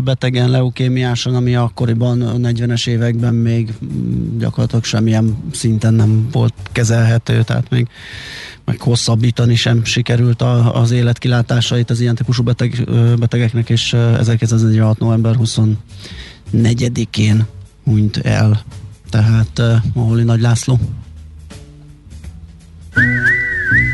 [0.03, 7.43] betegen, leukémiásan, ami akkoriban a 40-es években még mm, gyakorlatilag semmilyen szinten nem volt kezelhető,
[7.43, 7.87] tehát még
[8.65, 12.87] meg hosszabbítani sem sikerült a, az életkilátásait az ilyen típusú beteg,
[13.19, 14.99] betegeknek, és 1946.
[14.99, 17.45] november 24-én
[17.83, 18.61] hunyt el.
[19.09, 20.79] Tehát uh, Maholi Nagy László.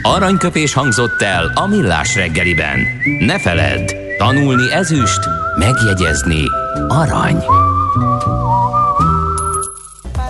[0.06, 2.80] Aranyköpés hangzott el a millás reggeliben.
[3.20, 5.20] Ne feledd, tanulni ezüst,
[5.58, 6.44] megjegyezni
[6.88, 7.44] arany.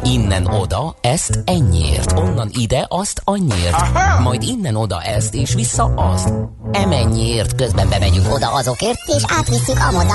[0.03, 3.83] Innen oda, ezt ennyiért, onnan ide, azt annyiért,
[4.23, 6.33] majd innen oda ezt, és vissza azt.
[6.71, 10.13] Emennyiért, közben bemegyünk oda azokért, és átvisszük amoda.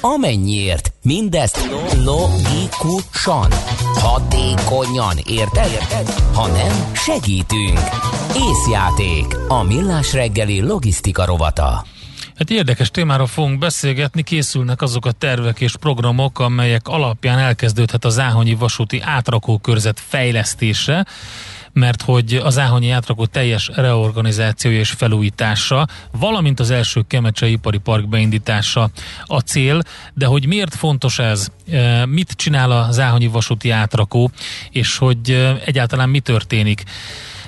[0.00, 1.68] Amennyiért, mindezt
[2.04, 3.48] logikusan,
[3.98, 5.70] hatékonyan, érted?
[5.70, 6.08] érted?
[6.34, 7.78] Ha nem, segítünk.
[8.36, 11.84] Észjáték, a millás reggeli logisztika rovata.
[12.36, 18.18] Hát érdekes témáról fogunk beszélgetni, készülnek azok a tervek és programok, amelyek alapján elkezdődhet az
[18.18, 21.06] Áhonyi vasúti átrakókörzet fejlesztése,
[21.72, 28.08] mert hogy az Áhonyi átrakó teljes reorganizációja és felújítása, valamint az első Kemecse ipari park
[28.08, 28.90] beindítása
[29.24, 29.82] a cél,
[30.14, 34.30] de hogy miért fontos ez, e, mit csinál az Áhonyi vasúti átrakó,
[34.70, 36.82] és hogy e, egyáltalán mi történik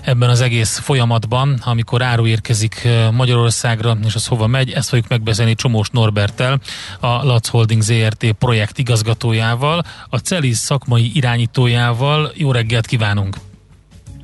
[0.04, 5.54] ebben az egész folyamatban, amikor áru érkezik Magyarországra, és az hova megy, ezt fogjuk megbeszélni
[5.54, 6.60] Csomós Norbertel,
[7.00, 12.32] a Lac Holding ZRT projekt igazgatójával, a CELIS szakmai irányítójával.
[12.34, 13.37] Jó reggelt kívánunk!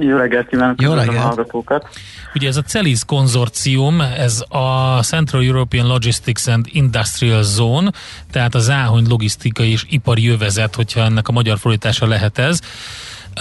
[0.03, 1.17] Jó reggelt kívánok Jó reggelt.
[1.17, 1.89] a hallgatókat.
[2.35, 7.91] Ugye ez a CELIS konzorcium, ez a Central European Logistics and Industrial Zone,
[8.31, 12.61] tehát a záhony logisztikai és ipari jövezet, hogyha ennek a magyar fordítása lehet ez.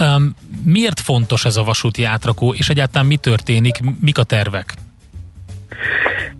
[0.00, 4.74] Um, miért fontos ez a vasúti átrakó, és egyáltalán mi történik, mik a tervek?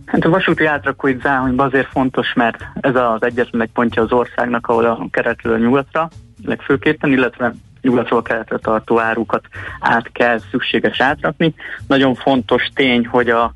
[0.05, 4.67] Hát a vasúti átrakó itt Záhonyban azért fontos, mert ez az egyetlen pontja az országnak,
[4.67, 6.09] ahol a keretről nyugatra
[6.45, 9.43] legfőképpen, illetve nyugatról keletre tartó árukat
[9.79, 11.53] át kell szükséges átrakni.
[11.87, 13.53] Nagyon fontos tény, hogy a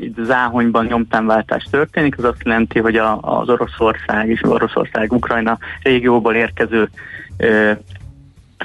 [0.00, 6.88] itt Záhonyban nyomtánváltás történik, az azt jelenti, hogy a, az Oroszország és Oroszország-Ukrajna régióból érkező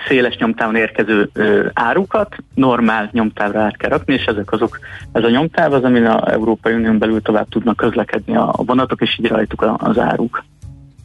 [0.07, 4.79] széles nyomtávon érkező ö, árukat normál nyomtávra át kell rakni, és ezek azok,
[5.11, 9.01] ez a nyomtáv az, amin a Európai Unión belül tovább tudnak közlekedni a, a vonatok,
[9.01, 10.43] és így rajtuk az áruk.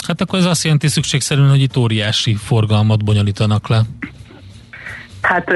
[0.06, 3.80] Hát akkor ez azt jelenti szükségszerűen, hogy itt óriási forgalmat bonyolítanak le.
[5.20, 5.52] Hát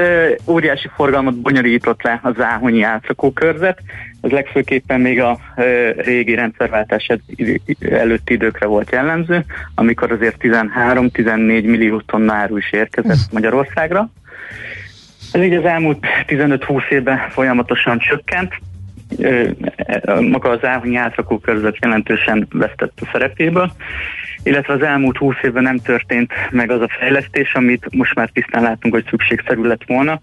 [0.47, 3.79] óriási forgalmat bonyolított le az Záhonyi átszakókörzet.
[4.21, 5.39] Az legfőképpen még a
[5.97, 7.11] régi rendszerváltás
[7.79, 14.09] előtti időkre volt jellemző, amikor azért 13-14 millió tonna áru is érkezett Magyarországra.
[15.31, 18.53] Ez így az elmúlt 15-20 évben folyamatosan csökkent.
[20.29, 23.71] Maga az Záhonyi átszakókörzet jelentősen vesztett a szerepéből,
[24.43, 28.63] illetve az elmúlt húsz évben nem történt meg az a fejlesztés, amit most már tisztán
[28.63, 30.21] látunk, hogy szükségszerű lett volna.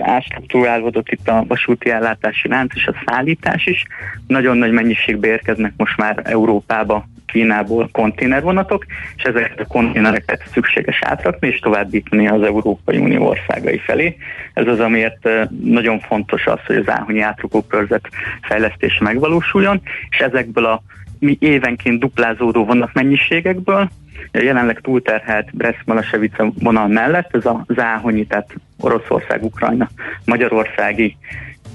[0.00, 3.84] Ástruktúrálódott itt a vasúti ellátási lánc és a szállítás is.
[4.26, 8.86] Nagyon nagy mennyiségbe érkeznek most már Európába Kínából konténervonatok,
[9.16, 14.16] és ezeket a konténereket szükséges átrakni és továbbítani az Európai Unió országai felé.
[14.54, 15.28] Ez az, amiért
[15.62, 17.24] nagyon fontos az, hogy az áhonyi
[17.68, 18.08] körzet
[18.42, 20.82] fejlesztése megvalósuljon, és ezekből a
[21.18, 23.88] mi évenként duplázódó vannak mennyiségekből,
[24.32, 29.88] jelenleg túlterhelt Brest-Malasevice vonal mellett, ez a Záhonyi, tehát Oroszország, Ukrajna,
[30.24, 31.16] Magyarországi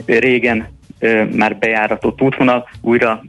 [0.06, 0.68] régen
[1.36, 3.24] már bejáratott útvonal újra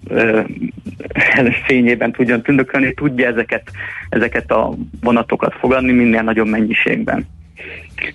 [1.67, 3.71] fényében tudjon tündökölni, tudja ezeket,
[4.09, 7.27] ezeket a vonatokat fogadni minél nagyobb mennyiségben.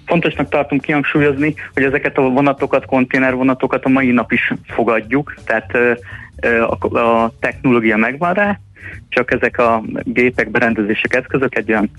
[0.05, 5.77] Fontosnak tartunk kihangsúlyozni, hogy ezeket a vonatokat, konténervonatokat a mai nap is fogadjuk, tehát
[6.91, 8.59] a technológia megvan rá,
[9.09, 11.89] csak ezek a gépek, berendezések, eszközök egy olyan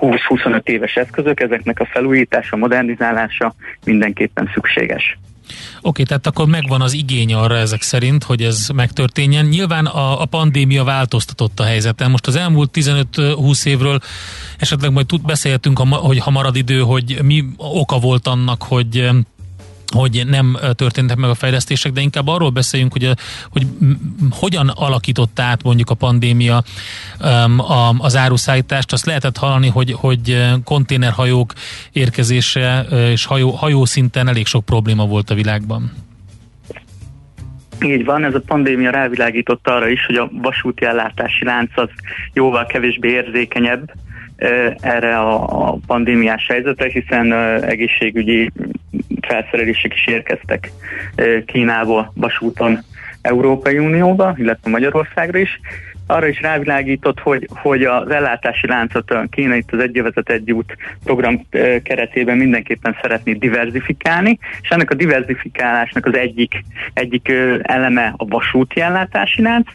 [0.00, 5.18] 20-25 éves eszközök, ezeknek a felújítása, modernizálása mindenképpen szükséges.
[5.80, 9.46] Oké, tehát akkor megvan az igény arra ezek szerint, hogy ez megtörténjen.
[9.46, 12.10] Nyilván a, a pandémia változtatott a helyzeten.
[12.10, 14.00] Most az elmúlt 15-20 évről
[14.58, 19.10] esetleg majd tud, beszéltünk, hogy ha marad idő, hogy mi oka volt annak, hogy
[19.92, 23.10] hogy nem történtek meg a fejlesztések, de inkább arról beszéljünk, hogy,
[23.50, 23.66] hogy
[24.30, 26.62] hogyan alakított át mondjuk a pandémia
[27.98, 28.92] az áruszállítást.
[28.92, 31.52] Azt lehetett hallani, hogy, hogy konténerhajók
[31.92, 35.92] érkezése és hajó, hajó szinten elég sok probléma volt a világban.
[37.80, 41.88] Így van, ez a pandémia rávilágított arra is, hogy a vasúti ellátási lánc az
[42.32, 43.92] jóval kevésbé érzékenyebb
[44.80, 48.50] erre a, a pandémiás helyzetre, hiszen egészségügyi
[49.26, 50.70] felszerelések is érkeztek
[51.46, 52.78] Kínából vasúton
[53.22, 55.60] Európai Unióba, illetve Magyarországra is.
[56.06, 60.76] Arra is rávilágított, hogy, hogy az ellátási láncot a Kína itt az Egyövezet Egy út
[61.04, 61.46] program
[61.82, 67.32] keretében mindenképpen szeretné diversifikálni, és ennek a diversifikálásnak az egyik, egyik
[67.62, 69.68] eleme a vasúti ellátási lánc,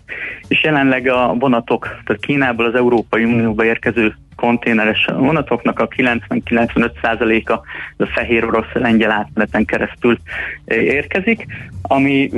[0.47, 7.54] és jelenleg a vonatok, tehát Kínából az Európai Unióba érkező konténeres vonatoknak a 90-95%-a
[7.97, 10.17] a fehér orosz lengyel átmeneten keresztül
[10.65, 11.45] érkezik,
[11.82, 12.30] ami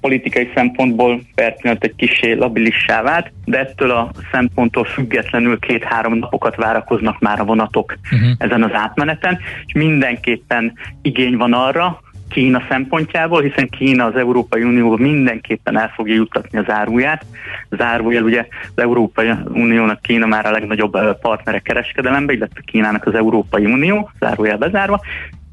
[0.00, 7.18] politikai szempontból pertinent egy kisé labilissá vált, de ettől a szemponttól függetlenül két-három napokat várakoznak
[7.20, 8.30] már a vonatok uh-huh.
[8.38, 12.00] ezen az átmeneten, és mindenképpen igény van arra,
[12.34, 17.24] Kína szempontjából, hiszen Kína az Európai Unióban mindenképpen el fogja juttatni az áruját.
[17.68, 23.14] Az árujel ugye az Európai Uniónak Kína már a legnagyobb partnere kereskedelembe, illetve Kínának az
[23.14, 25.00] Európai Unió, az árujel bezárva.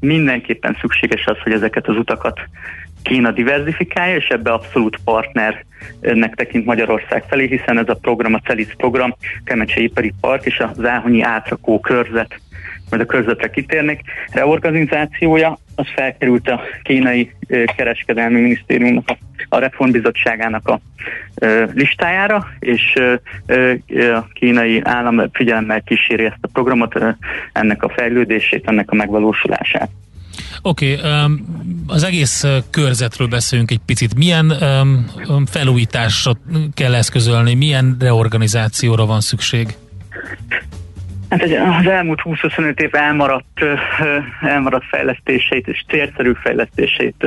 [0.00, 2.40] Mindenképpen szükséges az, hogy ezeket az utakat
[3.02, 8.74] Kína diversifikálja, és ebbe abszolút partnernek tekint Magyarország felé, hiszen ez a program, a CELIS
[8.76, 9.14] program,
[9.44, 12.40] Kemecse Ipari Park és az Áhonyi átrakó körzet
[12.92, 14.00] majd a körzetre kitérnék,
[14.32, 17.34] reorganizációja, az felkerült a kínai
[17.76, 19.16] kereskedelmi minisztériumnak a,
[19.48, 20.80] a reformbizottságának a
[21.74, 22.94] listájára, és
[24.14, 26.94] a kínai állam figyelemmel kíséri ezt a programot,
[27.52, 29.90] ennek a fejlődését, ennek a megvalósulását.
[30.62, 31.10] Oké, okay,
[31.86, 34.14] az egész körzetről beszéljünk egy picit.
[34.14, 34.52] Milyen
[35.46, 36.32] felújításra
[36.74, 39.76] kell eszközölni, milyen reorganizációra van szükség?
[41.32, 41.42] Hát
[41.80, 43.64] az elmúlt 20-25 év elmaradt,
[44.40, 47.26] elmaradt fejlesztéseit és célszerű fejlesztéseit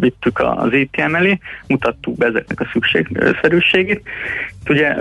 [0.00, 4.02] vittük az ITM elé, mutattuk be ezeknek a szükségszerűségét.
[4.68, 4.94] Ugye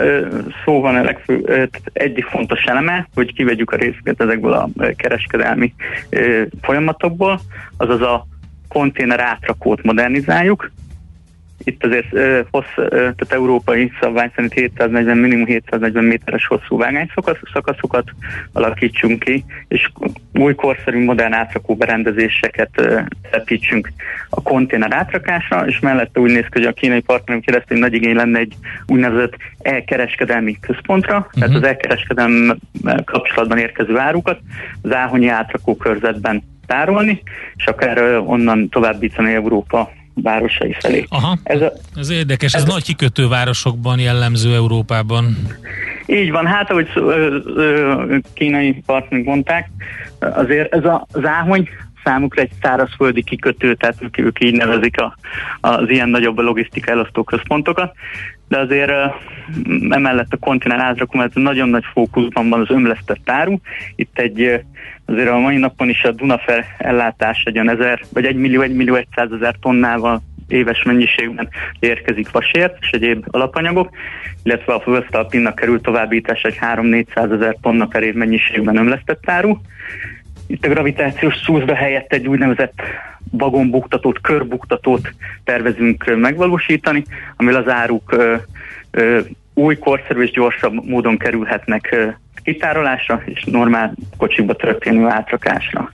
[0.63, 5.73] szó van a legfő, egyik fontos eleme, hogy kivegyük a részeket ezekből a kereskedelmi
[6.61, 7.39] folyamatokból,
[7.77, 8.27] azaz a
[8.67, 10.71] konténer átrakót modernizáljuk,
[11.63, 18.09] itt azért uh, hossz, uh, tehát európai szabvány szerint 740, minimum 740 méteres hosszú vágányszakaszokat
[18.51, 19.89] alakítsunk ki, és
[20.33, 23.91] új korszerű modern átrakó berendezéseket uh, telepítsünk
[24.29, 28.15] a konténer átrakásra, és mellette úgy néz ki, hogy a kínai partnerünk hogy nagy igény
[28.15, 28.53] lenne egy
[28.85, 31.33] úgynevezett elkereskedelmi központra, uh-huh.
[31.33, 32.55] tehát az elkereskedelmi
[33.05, 34.39] kapcsolatban érkező árukat
[34.81, 37.21] az áhonyi átrakó körzetben tárolni,
[37.55, 41.05] és akár onnan továbbítani Európa városai felé.
[41.09, 45.37] Aha, ez, a, ez érdekes, ez, ez nagy kikötő városokban jellemző Európában.
[46.05, 49.69] Így van, hát ahogy ö, ö, kínai partnerek mondták,
[50.19, 51.69] azért ez a, az áhony
[52.03, 55.17] számukra egy szárazföldi kikötő, tehát ők, ők így nevezik a,
[55.61, 57.95] az ilyen nagyobb logisztika elosztó központokat,
[58.47, 58.91] de azért
[59.89, 63.57] emellett a kontinent átrakó, mert nagyon nagy fókuszban van az ömlesztett áru.
[63.95, 64.63] Itt egy
[65.05, 68.75] azért a mai napon is a Dunafer ellátás egy olyan ezer, vagy egy millió, egy
[68.75, 73.89] millió ezer tonnával éves mennyiségben érkezik vasért és egyéb alapanyagok,
[74.43, 79.57] illetve a földtalpinnak kerül továbbítás egy 3-400 ezer tonna per év mennyiségben ömlesztett áru.
[80.47, 82.81] Itt a gravitációs szúzda helyett egy úgynevezett
[83.31, 87.03] vagonbuktatót, körbuktatót tervezünk megvalósítani,
[87.35, 88.15] amivel az áruk
[89.53, 95.93] új, korszerű és gyorsabb módon kerülhetnek kitárolásra és normál kocsikba történő átrakásra.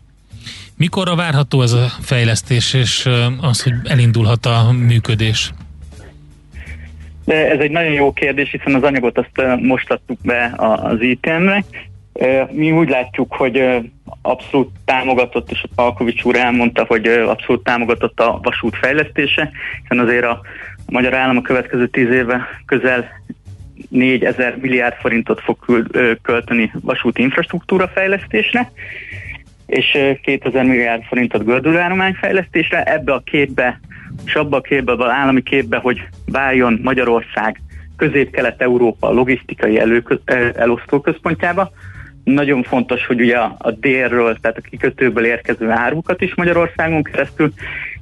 [0.78, 3.10] Mikorra várható ez a fejlesztés, és
[3.42, 5.54] az, hogy elindulhat a működés?
[7.26, 11.64] De ez egy nagyon jó kérdés, hiszen az anyagot azt most adtuk be az ITM-re.
[12.50, 13.64] Mi úgy látjuk, hogy
[14.22, 20.26] abszolút támogatott, és a Palkovics úr elmondta, hogy abszolút támogatott a vasút fejlesztése, hiszen azért
[20.26, 20.42] a
[20.86, 23.10] magyar állam a következő tíz éve közel
[23.90, 25.88] 4000 milliárd forintot fog
[26.22, 28.72] költeni vasúti infrastruktúra fejlesztésre,
[29.66, 32.84] és 2000 milliárd forintot gördülőállomány fejlesztésre.
[32.84, 33.80] Ebbe a képbe,
[34.26, 37.62] és abba a képbe, az állami képbe, hogy váljon Magyarország
[37.98, 40.16] közép-kelet-európa logisztikai előkö,
[40.56, 41.72] elosztó központjába.
[42.24, 47.54] Nagyon fontos, hogy ugye a, délről, tehát a kikötőből érkező árukat is Magyarországon keresztül,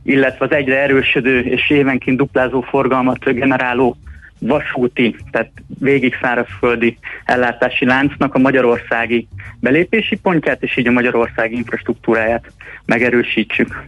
[0.03, 3.97] illetve az egyre erősödő és évenként duplázó forgalmat generáló
[4.39, 9.27] vasúti, tehát végig szárazföldi ellátási láncnak a magyarországi
[9.59, 12.51] belépési pontját, és így a magyarországi infrastruktúráját
[12.85, 13.83] megerősítsük.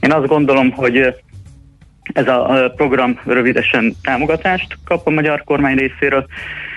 [0.00, 1.14] Én azt gondolom, hogy
[2.12, 6.26] ez a program rövidesen támogatást kap a magyar kormány részéről,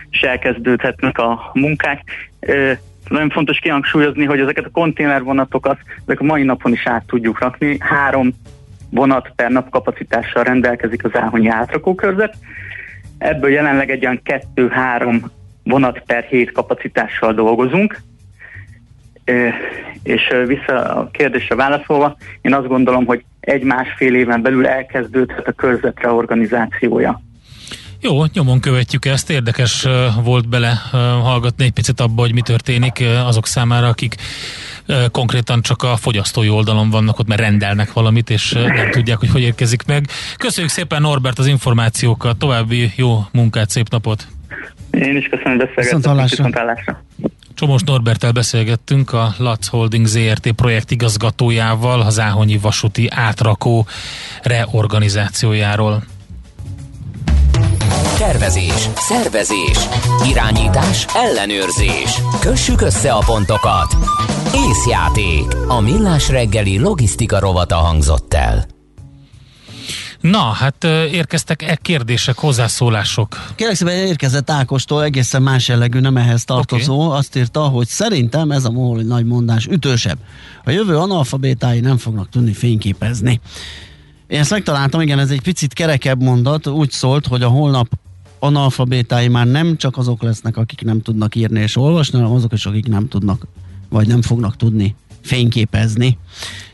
[0.10, 2.27] és elkezdődhetnek a munkák.
[3.10, 7.78] Nagyon fontos kihangsúlyozni, hogy ezeket a konténervonatokat ezek a mai napon is át tudjuk rakni.
[7.80, 8.34] Három
[8.90, 12.36] vonat per nap kapacitással rendelkezik az Áhonyi átrakókörzet.
[13.18, 15.32] Ebből jelenleg egy olyan kettő-három
[15.64, 18.02] vonat per hét kapacitással dolgozunk.
[20.04, 26.12] És vissza a kérdésre válaszolva, én azt gondolom, hogy egy-másfél éven belül elkezdődhet a körzetre
[26.12, 27.22] organizációja.
[28.02, 29.30] Jó, nyomon követjük ezt.
[29.30, 29.88] Érdekes
[30.24, 30.82] volt bele
[31.22, 34.16] hallgatni egy picit abba, hogy mi történik azok számára, akik
[35.12, 39.42] konkrétan csak a fogyasztói oldalon vannak ott, mert rendelnek valamit, és nem tudják, hogy hogy
[39.42, 40.08] érkezik meg.
[40.38, 44.28] Köszönjük szépen Norbert az információkat, további jó munkát, szép napot!
[44.92, 46.96] Én is köszönöm, hogy beszélgettünk.
[47.54, 53.88] Csomós Norbertel beszélgettünk a Lac Holding ZRT projekt igazgatójával, az Áhonyi Vasúti Átrakó
[54.44, 56.04] reorganizációjáról.
[58.18, 59.78] Tervezés, szervezés,
[60.30, 62.22] irányítás, ellenőrzés.
[62.40, 63.96] Kössük össze a pontokat.
[64.56, 65.46] Észjáték.
[65.68, 68.66] A millás reggeli logisztika rovata hangzott el.
[70.22, 73.52] Na, hát érkeztek-e kérdések, hozzászólások?
[73.56, 77.06] Kérlek szépen érkezett Ákostól, egészen más jellegű, nem ehhez tartozó.
[77.06, 77.18] Okay.
[77.18, 80.18] Azt írta, hogy szerintem ez a moholi nagy mondás ütősebb.
[80.64, 83.40] A jövő analfabétái nem fognak tudni fényképezni.
[84.28, 87.88] Én ezt megtaláltam, igen, ez egy picit kerekebb mondat, úgy szólt, hogy a holnap
[88.40, 92.66] analfabétái már nem csak azok lesznek, akik nem tudnak írni és olvasni, hanem azok is,
[92.66, 93.48] akik nem tudnak,
[93.90, 96.18] vagy nem fognak tudni fényképezni.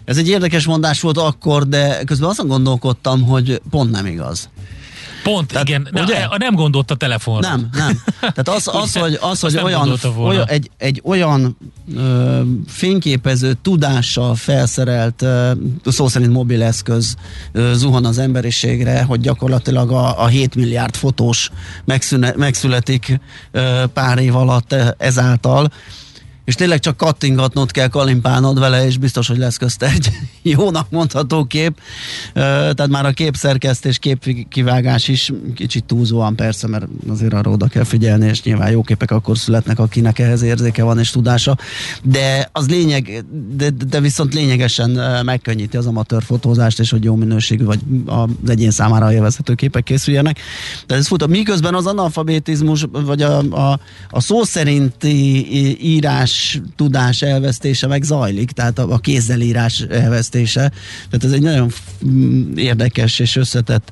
[0.05, 4.49] Ez egy érdekes mondás volt akkor, de közben azon gondolkodtam, hogy pont nem igaz.
[5.23, 5.89] Pont, Tehát, igen.
[5.93, 6.19] Ugye?
[6.19, 7.49] Nem, nem gondolt a telefonra.
[7.49, 8.01] Nem, nem.
[8.19, 11.57] Tehát az, az hogy, az, hogy olyan, olyan, egy, egy olyan
[11.95, 15.51] ö, fényképező tudással felszerelt ö,
[15.85, 17.15] szó szerint mobileszköz
[17.51, 21.49] ö, zuhan az emberiségre, hogy gyakorlatilag a, a 7 milliárd fotós
[21.85, 23.19] megszüne, megszületik
[23.51, 25.71] ö, pár év alatt ezáltal,
[26.45, 30.09] és tényleg csak kattingatnod kell, kalimpálnod vele, és biztos, hogy lesz közt egy
[30.55, 31.79] jónak mondható kép.
[32.33, 38.27] Tehát már a képszerkesztés, képkivágás is kicsit túlzóan persze, mert azért arra oda kell figyelni,
[38.27, 41.57] és nyilván jó képek akkor születnek, akinek ehhez érzéke van és tudása.
[42.03, 43.25] De az lényeg,
[43.55, 44.89] de, de viszont lényegesen
[45.25, 50.39] megkönnyíti az amatőr fotózást, és hogy jó minőségű, vagy az egyén számára élvezhető képek készüljenek.
[50.87, 51.27] De ez fut.
[51.27, 53.79] Miközben az analfabetizmus, vagy a, a,
[54.09, 55.47] a szó szerinti
[55.81, 60.71] írás írás tudás elvesztése meg zajlik, tehát a, a kézzelírás elvesztése.
[61.09, 61.71] Tehát ez egy nagyon
[62.55, 63.91] érdekes és összetett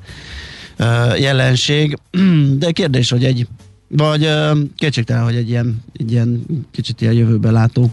[0.78, 1.98] uh, jelenség.
[2.58, 3.46] De kérdés, hogy egy
[3.88, 7.90] vagy uh, kétségtelen, hogy egy ilyen, egy ilyen kicsit ilyen jövőbe látó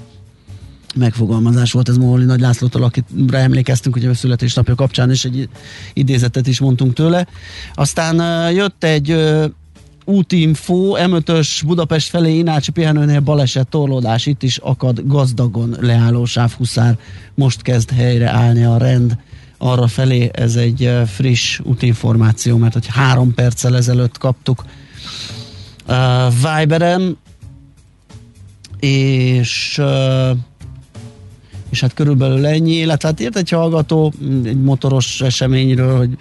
[0.95, 5.50] megfogalmazás volt ez Moholi Nagy Lászlótól, akire emlékeztünk ugye a születésnapja kapcsán, és egy
[5.93, 7.28] idézetet is mondtunk tőle.
[7.74, 9.16] Aztán jött egy
[10.10, 16.97] útinfo, M5-ös Budapest felé Inácsi pihenőnél baleset, torlódás, itt is akad gazdagon leálló sávhuszár,
[17.36, 19.18] most kezd helyre állni a rend.
[19.57, 24.66] Arra felé, ez egy friss útinformáció, mert hogy három perccel ezelőtt kaptuk
[25.88, 25.95] uh,
[26.34, 27.18] Viberen,
[28.80, 30.38] és uh,
[31.70, 36.18] és hát körülbelül ennyi, illetve hát ért egy hallgató egy motoros eseményről, hogy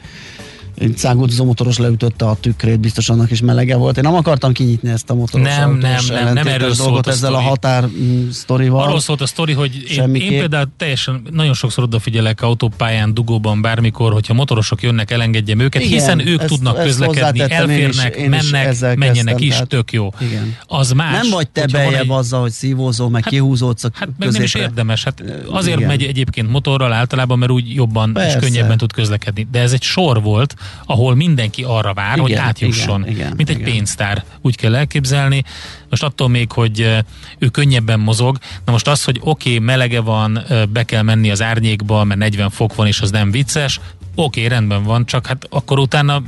[0.78, 1.04] egy
[1.44, 3.96] motoros leütötte a tükrét, biztos annak is melege volt.
[3.96, 7.34] Én nem akartam kinyitni ezt a motoros nem, nem, nem, nem erről dolgot a ezzel
[7.34, 8.82] a határ mm, sztorival.
[8.82, 14.12] Arról szólt a sztori, hogy én, én például teljesen nagyon sokszor odafigyelek autópályán, dugóban, bármikor,
[14.12, 18.50] hogyha motorosok jönnek, elengedjem őket, igen, hiszen ők ezt, tudnak ezt közlekedni, elférnek, én is,
[18.50, 20.12] mennek, menjenek is, tehát, tök jó.
[20.20, 20.56] Igen.
[20.66, 21.22] Az más.
[21.22, 24.54] Nem vagy te beljebb azzal, hogy szívózol, meg hát, kihúzódsz a Hát meg nem is
[24.54, 25.04] érdemes.
[25.04, 25.88] Hát azért igen.
[25.88, 29.46] megy egyébként motorral általában, mert úgy jobban és könnyebben tud közlekedni.
[29.50, 30.54] De ez egy sor volt,
[30.86, 33.72] ahol mindenki arra vár, igen, hogy átjusson, igen, igen, mint egy igen.
[33.72, 34.24] pénztár.
[34.40, 35.44] Úgy kell elképzelni.
[35.90, 37.04] Most attól még, hogy
[37.38, 41.42] ő könnyebben mozog, na most az, hogy oké, okay, melege van, be kell menni az
[41.42, 43.80] árnyékba, mert 40 fok van, és az nem vicces,
[44.20, 46.22] oké, okay, rendben van, csak hát akkor utána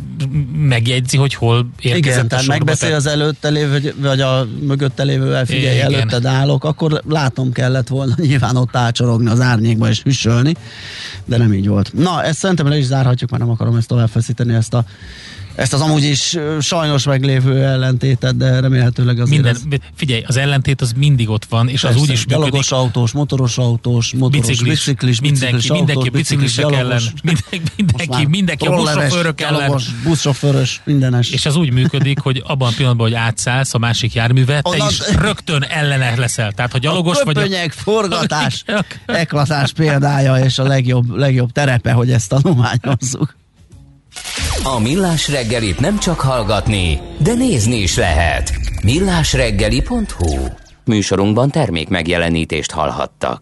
[0.53, 5.77] megjegyzi, hogy hol érkezett Igen, tehát megbeszél az előtte lévő, vagy a mögötte lévővel, figyelj,
[5.77, 5.93] Igen.
[5.93, 10.55] előtted állok, akkor látom kellett volna nyilván ott ácsorogni az árnyékba és hüssölni,
[11.25, 11.93] de nem így volt.
[11.93, 14.85] Na, ezt szerintem le is zárhatjuk, mert nem akarom ezt tovább feszíteni, ezt a
[15.61, 19.57] ezt az amúgy is sajnos meglévő ellentétet, de remélhetőleg az Minden.
[19.95, 22.37] Figyelj, az ellentét az mindig ott van, és Persze, az úgy is működik.
[22.37, 27.73] Gyalogos autós, motoros autós, motoros biciklis, biciklis, mindenki, biciklis mindenki autós, biciklisek gyalogos, ellen, mindenki,
[27.77, 29.81] mindenki, mindenki a buszsofőrök ellen.
[30.05, 31.31] buszsofőrös, mindenes.
[31.31, 35.01] És az úgy működik, hogy abban a pillanatban, hogy átszállsz a másik járművet, te is
[35.15, 36.53] rögtön ellene leszel.
[36.53, 37.53] Tehát, ha gyalogos a vagy...
[37.53, 38.65] A forgatás,
[39.07, 43.39] eklatás példája, és a legjobb, legjobb terepe, hogy ezt tanulmányozzuk.
[44.63, 48.53] A Millás reggelit nem csak hallgatni, de nézni is lehet.
[48.83, 50.47] millásreggeli.hu
[50.85, 53.39] Műsorunkban termék megjelenítést hallhattak.